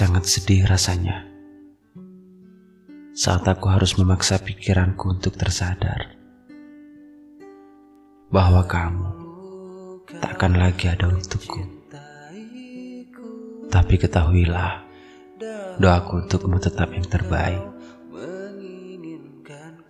[0.00, 1.28] Sangat sedih rasanya
[3.12, 6.16] saat aku harus memaksa pikiranku untuk tersadar
[8.32, 9.12] bahwa kamu
[10.08, 11.84] tak akan lagi ada untukku.
[13.68, 14.88] Tapi ketahuilah,
[15.76, 17.60] doaku untukmu tetap yang terbaik.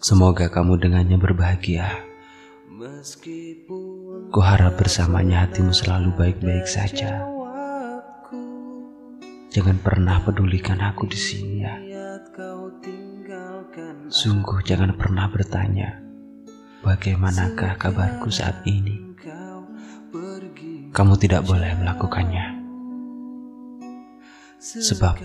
[0.02, 1.86] Semoga kamu dengannya berbahagia.
[4.34, 7.38] Kuharap bersamanya hatimu selalu baik-baik saja.
[9.50, 11.74] Jangan pernah pedulikan aku di sini ya.
[14.06, 15.98] Sungguh jangan pernah bertanya,
[16.86, 19.10] bagaimanakah kabarku saat ini?
[20.94, 22.46] Kamu tidak boleh melakukannya.
[24.62, 25.18] Sebab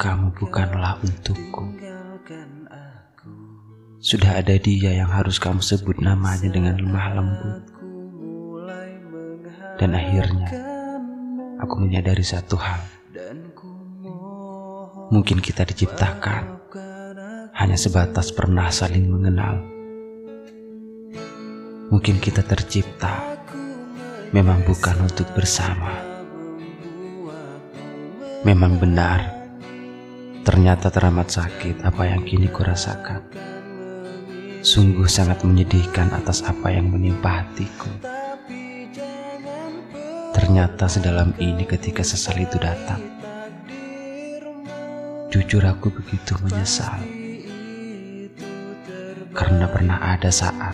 [0.00, 1.68] kamu bukanlah untukku.
[4.00, 7.60] Sudah ada dia yang harus kamu sebut namanya dengan lemah lembut.
[9.76, 10.48] Dan akhirnya,
[11.60, 12.97] aku menyadari satu hal.
[15.08, 16.68] Mungkin kita diciptakan
[17.56, 19.56] hanya sebatas pernah saling mengenal.
[21.88, 23.40] Mungkin kita tercipta
[24.36, 25.96] memang bukan untuk bersama.
[28.44, 29.48] Memang benar,
[30.44, 33.24] ternyata teramat sakit apa yang kini kurasakan.
[34.60, 37.88] Sungguh sangat menyedihkan atas apa yang menimpa hatiku.
[40.36, 43.27] Ternyata sedalam ini ketika sesal itu datang.
[45.28, 47.04] Jujur aku begitu menyesal.
[49.36, 50.72] Karena pernah ada saat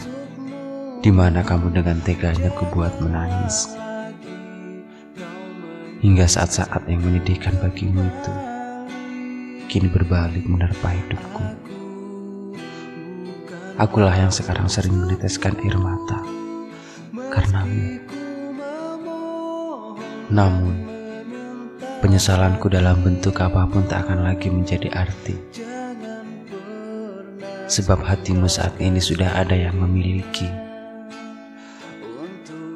[1.03, 3.75] di mana kamu dengan teganya kubuat menangis.
[6.07, 8.35] Hingga saat-saat yang menyedihkan bagimu itu
[9.67, 11.45] kini berbalik menerpa hidupku.
[13.75, 16.23] Akulah yang sekarang sering meneteskan air mata
[17.35, 17.99] karenamu.
[20.31, 20.94] Namun,
[22.05, 25.41] penyesalanku dalam bentuk apa pun tak akan lagi menjadi arti.
[27.65, 30.45] Sebab hatimu saat ini sudah ada yang memiliki.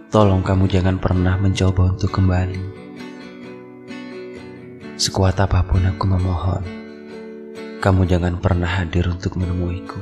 [0.09, 2.81] Tolong kamu jangan pernah mencoba untuk kembali.
[4.97, 6.65] Sekuat apa pun aku memohon,
[7.85, 10.01] kamu jangan pernah hadir untuk menemuiku.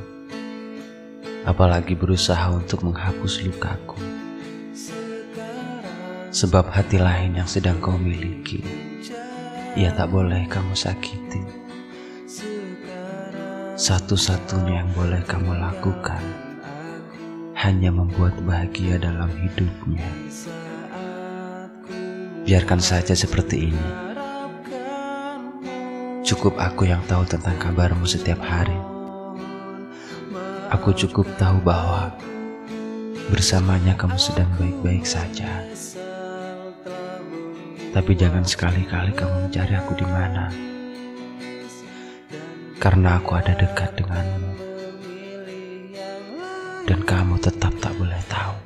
[1.42, 3.98] Apalagi berusaha untuk menghapus lukaku
[6.36, 8.60] sebab hati lain yang sedang kau miliki,
[9.76, 11.44] ia tak boleh kamu sakiti.
[13.76, 16.24] Satu-satunya yang boleh kamu lakukan
[17.60, 20.08] hanya membuat bahagia dalam hidupnya.
[22.48, 23.88] Biarkan saja seperti ini.
[26.24, 28.80] Cukup aku yang tahu tentang kabarmu setiap hari.
[30.72, 32.16] Aku cukup tahu bahwa
[33.28, 35.68] bersamanya kamu sedang baik-baik saja.
[37.96, 40.52] Tapi jangan sekali-kali kamu mencari aku di mana.
[42.76, 44.52] Karena aku ada dekat denganmu.
[46.84, 48.56] Dan kamu tetap tak boleh tahu.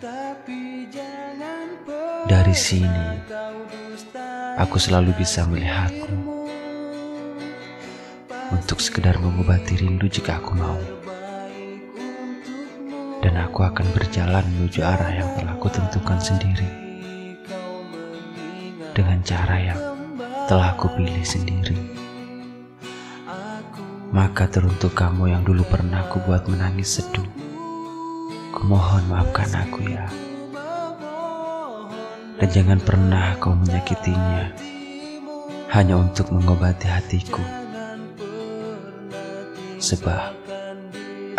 [2.27, 3.23] Dari sini,
[4.59, 6.51] aku selalu bisa melihatmu.
[8.51, 10.83] Untuk sekedar mengobati rindu jika aku mau.
[13.23, 16.90] Dan aku akan berjalan menuju arah yang telah aku tentukan sendiri
[19.01, 19.81] dengan cara yang
[20.45, 21.73] telah aku pilih sendiri.
[24.13, 27.25] Maka teruntuk kamu yang dulu pernah aku buat menangis seduh.
[28.53, 30.05] Kumohon maafkan aku ya.
[32.37, 34.53] Dan jangan pernah kau menyakitinya
[35.73, 37.41] hanya untuk mengobati hatiku.
[39.81, 40.37] Sebab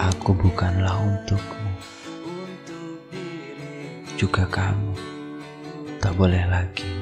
[0.01, 1.69] aku bukanlah untukmu.
[4.17, 4.97] Juga kamu
[6.01, 7.00] tak boleh lagi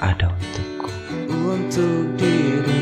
[0.00, 0.90] ada untukku.
[1.28, 2.77] Untuk diriku